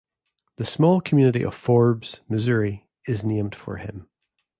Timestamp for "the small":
0.55-0.99